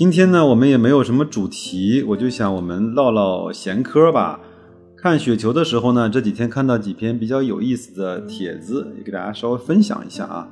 [0.00, 4.40] 今天呢，我们也没有什么主题，我就想我们唠唠闲嗑吧。
[4.96, 10.48] 看雪球的时候呢，这几天看到几篇比较有意思的帖子，也给大家稍微分享一下啊。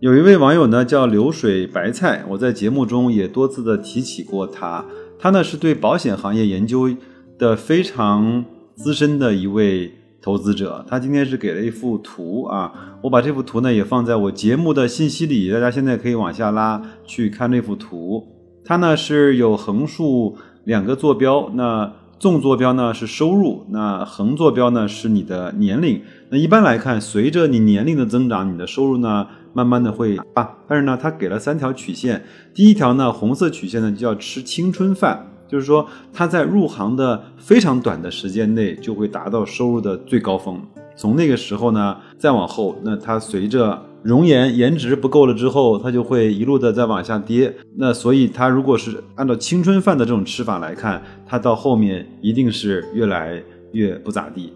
[0.00, 4.84] 有一位网友呢叫流水白菜，我在节目中也多次的提起过他。
[5.18, 6.94] 他呢是对保险行业研究
[7.38, 10.84] 的非常资深的一位投资者。
[10.86, 18.36] 他今天是给了一幅图啊，我把这幅图呢也放在我节目的信息里，大家现在可以往下拉去看这幅图。
[18.70, 21.92] 它呢是有横竖两个坐标，那。
[22.20, 26.02] 纵坐标呢是收入，那横坐标呢是你的年龄。
[26.28, 30.50] 那一般来看，随着你年龄的增长，你的收入呢慢慢的会啊。
[30.68, 32.22] 但是呢，它给了三条曲线，
[32.52, 40.60] 第一条呢红色曲线呢就叫吃青春饭，就是说他在入行的非常短的时间内就会达到收入的最高峰。
[40.94, 47.54] 从那个时候呢再往后，那它随着容颜颜值不够了之后，它就会一路的再往下跌。
[47.76, 54.52] 那所以它如果是按照青春饭的这种吃法来看，它到后面一定是越来越不咋地。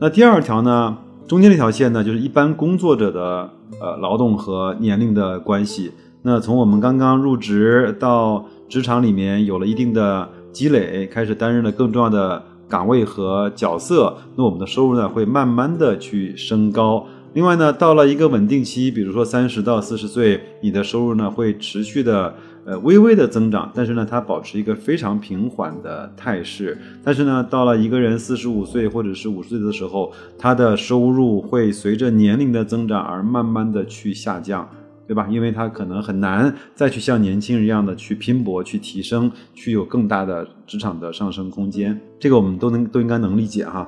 [0.00, 5.92] 那第二条呢，中间这条线呢，就是一般工作者的呃劳动和年龄的关系。
[6.22, 17.06] 那从我们刚刚入职到职场里面有了一定的积累，开始担任了更重要的岗位和角色，那我们的收入呢会慢慢的去升高。
[17.36, 22.34] 另外呢，到了一个稳定期，比如说三十到四十岁，你的收入呢会持续的
[22.64, 26.78] 呃微微的增长，但是呢它保持一个非常平缓的态势。
[27.04, 34.66] 但是呢，到了一个人四十五岁或者是五十岁的时候，他的收入会随着年龄的增长而慢慢的去下降，
[35.06, 35.28] 对吧？
[35.30, 42.00] 因为他可能很难再去像年轻人一样的去拼搏、去提升、去有更大的职场的上升空间。
[42.18, 43.86] 这个我们都能都应该能理解哈。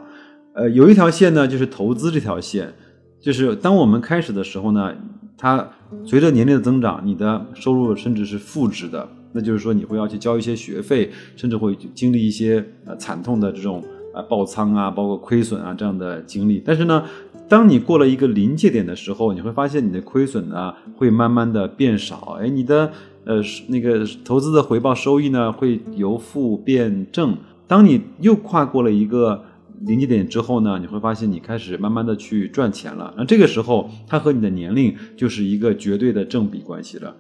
[0.53, 2.75] 呃，有一条线呢，就是投资这条线。
[3.21, 4.95] 就是当我们开始的时候呢，
[5.37, 5.69] 它
[6.05, 13.83] 随着年龄的增长，你的收入甚至是负值的，那就是说你会要去交一些学费，甚至会经历一些呃惨痛的这种
[14.15, 16.63] 呃爆仓啊，包括亏损啊这样的经历。
[16.65, 17.05] 但是呢，
[17.49, 22.93] 当你过了一个临界点的时候，你会发现你的亏损呢会慢慢的变少，哎，你的
[23.25, 27.37] 呃那个投资的回报收益呢会由负变正。
[27.67, 29.45] 当你又跨过了一个。
[29.83, 33.15] 临界点之后呢，你会发现你开始慢慢的去赚钱了。
[33.17, 37.15] 那这个时候，它和你的年龄就是一个绝对的正比关系了。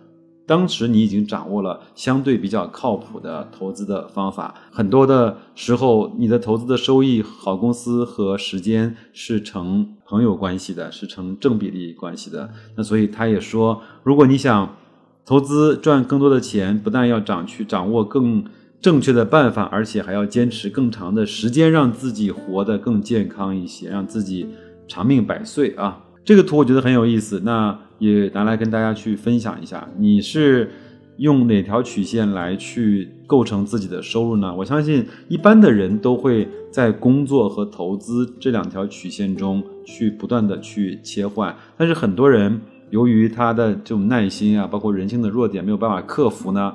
[0.46, 12.50] 当时你已经掌握了相对比较靠谱的投资的方法，很多的时候，你的投资的收益，好公司和时间是成朋友关系的，是成正比例关系的。
[12.76, 14.74] 那所以他也说，如果你想
[15.26, 18.44] 投资赚更多的钱，不但要掌去掌握更。
[18.80, 24.46] 正确的办法，而且还要坚持更长的时间，让自己活得更健康一些，让自己
[24.86, 26.04] 长命百岁啊！
[26.24, 29.88] 这个图我觉得很有意思，那也拿来跟大家去分享一下。
[29.98, 30.70] 你是
[31.16, 34.54] 用哪条曲线来去构成自己的收入呢？
[34.54, 42.60] 我相信一般的人都会在工作和投资这两条曲线中去不断的去切换，但是很多人
[42.90, 46.72] 由于他的这种耐心啊，包括人性的弱点没有办法克服呢。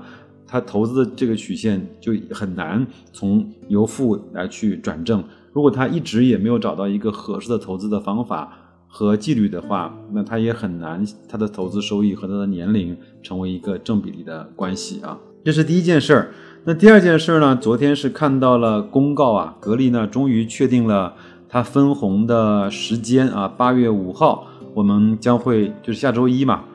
[0.53, 5.23] 他投资的这个曲线就很难从由负来去转正。
[5.51, 8.55] 如果他一直也没有找到一个合适的投资的方法
[8.87, 15.17] 和纪律的话，那他也很难他的投资收益和他的年龄成为一个正比例的关系啊。
[15.43, 16.31] 这是第一件事儿。
[16.65, 17.55] 那第二件事儿呢？
[17.55, 21.15] 昨天是看到了公告啊，格力呢终于确定了
[21.49, 26.65] 它分红的时间啊，八月五号我们将会就是下周一嘛，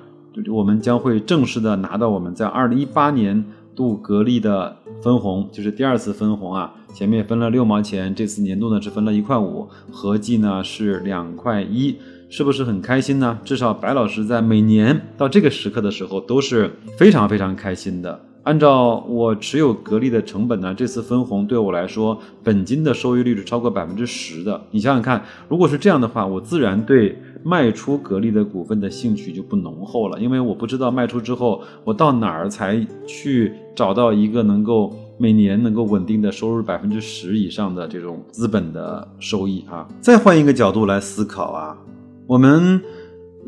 [0.50, 3.44] 我们将会正式的拿到我们在二零一八年。
[3.78, 11.96] 度格力的分红就是第二次分红啊，前面分了六毛钱，这次年度呢是分了一块五，合计呢是两块一，
[12.28, 13.38] 是不是很开心呢？
[13.44, 18.20] 至少白老师在每年到这个时刻的时候都是非常非常开心的。
[18.44, 24.60] 按照我持有格力的成本呢，这次分红对我来说，本金的收益率是超过百分之十的。
[24.70, 27.16] 你想想看，如果是这样的话，我自然对。
[27.44, 39.86] 卖出格力的股份的兴趣就不浓厚了，因为我不知道卖出之后我到哪儿才去找到一个能够每年能够稳定的收入百分之十以上的这种资本的收益啊。
[40.00, 41.78] 再换一个角度来思考啊，
[42.26, 42.82] 我们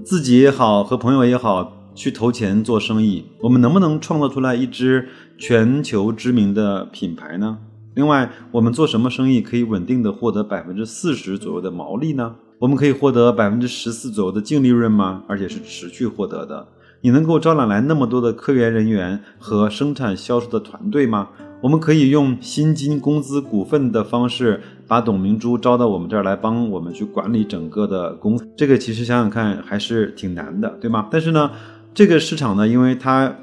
[0.05, 7.59] 自己也好，和朋友也好，去投钱做生意，我们能不能创造出来一支全球知名的品牌呢？
[7.97, 12.37] 另外，我们做什么生意可以稳定的获得百分之四十左右的毛利呢？
[12.61, 15.25] 我们可以获得百分之十四左右的净利润吗？
[15.27, 16.69] 而且是持续获得的。
[17.03, 21.29] 你能够招揽来那么多的科研人员和生产销售的团队吗？
[21.63, 28.47] 我们可以用薪金、工资、股份的方式把董明珠招到我们这儿来，帮我们去管理整个的公司。
[28.55, 31.09] 这个其实想想看还是挺难的，对吗？
[31.11, 31.51] 但是呢，
[31.95, 33.35] 这个市场呢，因为它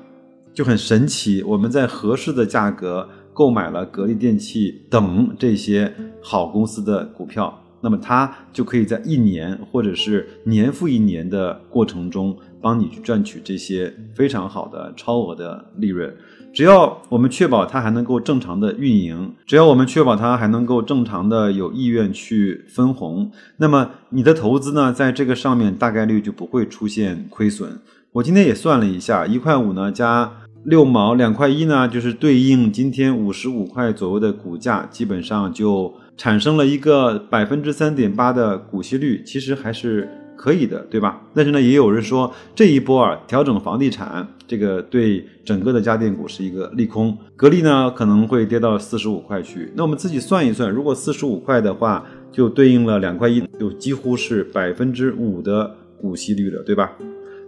[0.54, 12.36] 就很神奇，我们在合适的价格购买了格力电器等这些好公司的股票，那么它就可以在一年或者是年复一年的过程中，
[12.68, 16.14] 帮你去赚取这些非常好的超额的利润。
[16.54, 27.80] 只要我们确保它还能够正常的运营，只要我们确保它还能够正常的有意愿去分红，那么你的投资呢，在这个上面大概率就不会出现亏损。
[28.12, 30.30] 我今天也算了一下，一块五呢加
[30.66, 40.10] 六毛，两块一呢，就是对应今天五十五块左右的股价，基本上就产生了一个百分之三点八的股息率，其实还是。
[40.38, 41.20] 可以的，对吧？
[41.34, 47.18] 但是呢，也有人说这一波啊调整房地产，这个对整个的家电股是一个利空。
[47.36, 49.72] 格力呢可能会跌到四十五块去。
[49.76, 56.92] 那我们自己算一算，如果四十五块的话，就对应了两块一，就几乎是百分之五的股息率了，对吧？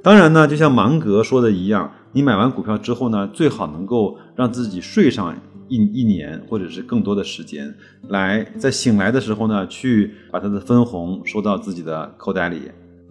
[0.02, 5.36] 当然呢，就像芒格说的一样，你买完股票之后呢，最好能够让自己睡上。
[5.70, 7.74] 一一年或者是更多的时间，
[8.10, 12.64] 来在醒来的时候呢，去把它的分红收到自己的口袋里。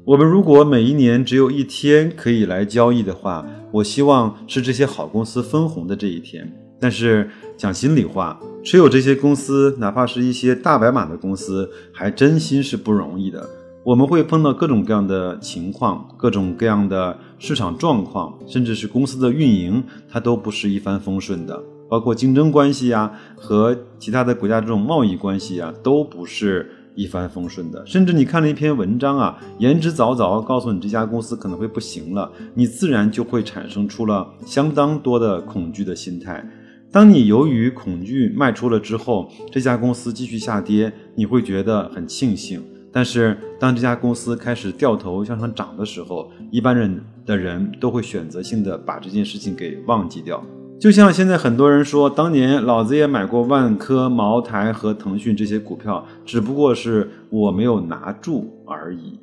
[0.05, 6.51] 我们如果每一年只有一天可以来交易的话，我希望是这些好公司分红的这一天。
[6.81, 13.49] 但是讲心里话，持有这些公司，哪怕是一些大白马的公司，还真心是不容易的。
[13.85, 21.61] 我们会碰到各种各样的情况，各种各样的市场状况，甚至是公司的运营，它都不是一帆风顺的。
[21.89, 27.85] 包括竞争关系呀，和其他的国家这种贸易关系啊，都不是一帆风顺的。
[27.87, 36.45] 甚至你看了一篇文章啊，言之凿凿告诉你这家公司可能会不行了，你自然就会产生出了相当多的恐惧的心态。
[36.91, 42.63] 当你由于恐惧卖出了之后，这家公司继续下跌，你会觉得很庆幸。
[42.91, 50.43] 但是当这家公司开始掉头向上涨的时候，一般人的人都会选择性的把这件事情给忘记掉。
[50.81, 59.19] 就像现在很多人说，当年老子也买过万科、茅台和腾讯这些股票，只不过是我没有拿住而已。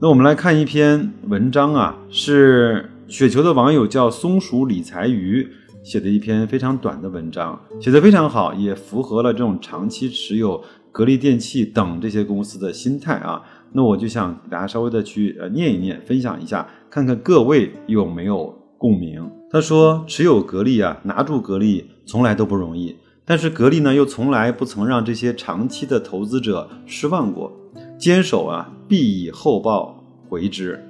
[0.00, 5.48] 那我们来看一篇文章啊，是雪球的网友叫松鼠理财鱼
[5.84, 10.60] 写的一篇非常短的文章，写的非常好，也符合了这种长期持有
[10.90, 13.40] 格力电器等这些公司的心态啊。
[13.72, 19.30] 那我就想给大家稍微的去呃念一念，分享一下，看看各位有没有共鸣。
[19.48, 22.96] 他说：“持有格力啊，拿住格力从来都不容易。
[23.24, 27.52] 但是格力呢，又从来不曾让这些长期的投资者失望过。
[27.96, 30.84] 坚守啊，必以厚报回之。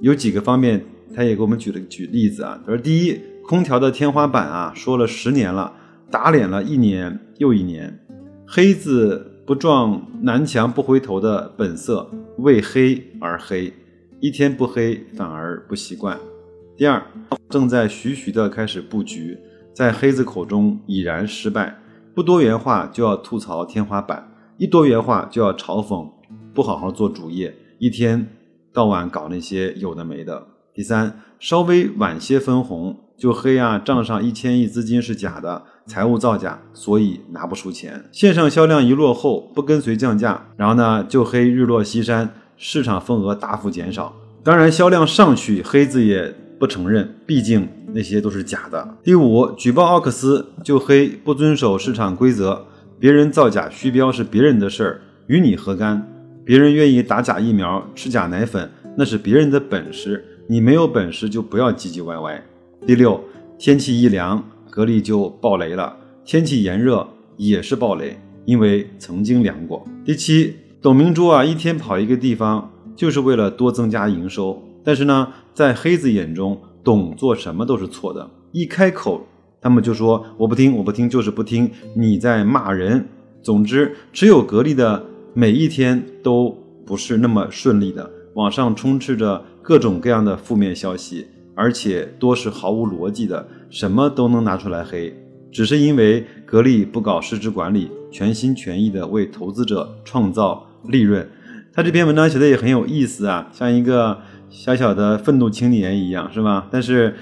[0.00, 0.84] 有几个方面，
[1.14, 2.60] 他也给我们举了举例子啊。
[2.66, 5.72] 他说：第一，空调的天花板啊，说了十年了，
[6.10, 7.98] 打脸了一年又一年。
[8.46, 13.72] 黑子不撞南墙不回头的本色，为黑而黑，
[14.20, 16.18] 一天不黑反而不习惯。”
[16.76, 17.02] 第二，
[17.48, 19.38] 正在徐徐的开始布局，
[19.72, 21.78] 在黑子口中已然失败，
[22.14, 26.06] 不多元化就要吐槽天花板，一多元化就要嘲讽
[26.52, 28.28] 不好好做主业，一天
[28.74, 30.48] 到晚搞那些有的没的。
[30.74, 38.04] 第三，稍微晚些分红就黑啊，账上一千亿资金是假的，财务造假，所以拿不出钱。
[38.12, 44.14] 线上销量一落后，不跟随降价，然后呢就黑日落西山，市场份额大幅减少。
[44.44, 46.34] 当然销量上去，黑子也。
[46.58, 48.96] 不承认，毕竟那些都是假的。
[49.02, 52.66] 第五，举报奥克斯就黑，不遵守市场规则，
[52.98, 56.10] 别人造假虚标是别人的事儿，与你何干？
[56.44, 62.42] 别人愿意打假疫苗、吃假奶粉，那是别人的本事，你没有本事就不要唧唧歪歪。
[62.86, 63.20] 第六，
[63.58, 65.94] 天气一凉，格力就爆雷了；
[66.24, 69.84] 天气炎热也是爆雷，因为曾经凉过。
[70.04, 74.62] 第七，董明珠啊，一天跑一个地方，就是为了多增加营收。
[74.86, 78.30] 但是呢，在黑子眼中，董做什么都是错的。
[78.52, 79.26] 一开口，
[79.60, 81.68] 他们就说我不听，我不听，就是不听。
[81.96, 83.04] 你在骂人。
[83.42, 88.08] 总之，持有格力的每一天都不是那么顺利的。
[88.34, 91.26] 网上充斥着各种各样的负面消息，
[91.56, 95.12] 而且多是毫无逻辑的，什么都能拿出来黑。
[95.50, 101.28] 只是因为格力不搞市值管理，全心全意的为投资者创造利润。
[101.72, 104.16] 他这篇文章写的也很有意思啊，像一个。
[104.48, 106.68] 小小的愤怒青年一样，是吧？
[106.70, 107.14] 但是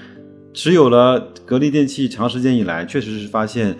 [0.53, 3.75] 持有了格力电器长时间以来，确实是发现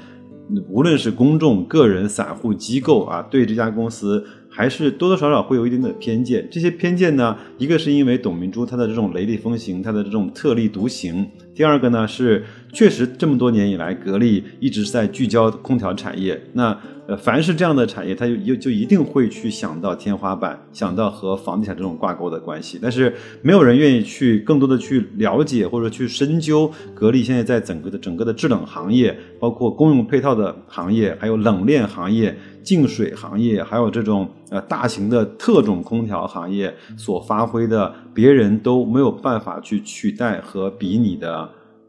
[0.69, 6.47] 无论是公众、个人、散户、机构啊，对这家公司还是多多少少会有一点点偏见。
[6.51, 11.25] 这些偏见呢，一个是因为董明珠她的这种雷厉风行，她的这种特立独行；
[11.55, 12.43] 第二个呢是
[12.74, 16.39] 确实这么多年以来，格力一直在聚焦空调产业。
[16.53, 22.79] 那呃，凡是这样的产业，它就就一定会去想到天花板，想到和房地产这种挂钩的关系。
[22.81, 41.44] 但是没有人愿意去更多的去了解或者去深究格力现在在整个的整个的制冷行业，包括公用配套的行业，还有冷链行业、净水行业，还有这种呃大型的特种空调行业所发挥的别人都没有办法去取代和比拟的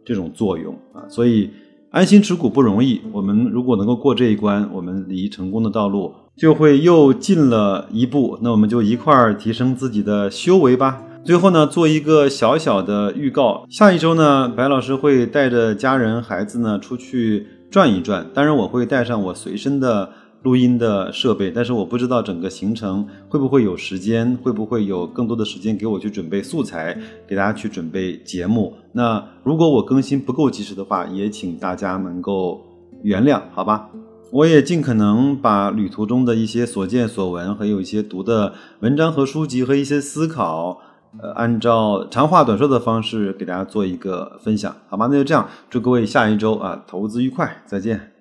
[0.06, 1.50] 这种作用啊，所以。
[1.92, 8.38] 安心持股不容易，我们如果能够过这一关，我们离成功的道路就会又近了一步。
[8.42, 11.02] 那我们就一块儿提升自己的修为吧。
[11.24, 20.10] 最后呢，做一个小小的预告，下一周呢，白老师会带着家人孩子呢出去转一转，当然我会带上我随身的。
[20.42, 28.74] 录音的设备，但是我不知道整个行程会不会有时间，会不会有更多的时间给我去准备素材，给大家去准备节目。
[28.92, 32.64] 那如果我更新不够及时的话，也请大家能够
[33.02, 33.88] 原谅，好吧？
[34.32, 40.80] 我也尽可能把旅途中的一些所见所闻，还有一些读的文章和书籍和一些思考，
[41.22, 45.06] 呃，按照长话短说的方式给大家做一个分享，好吧？
[45.08, 48.15] 那就这样，祝各位下一周啊投资愉快，再见。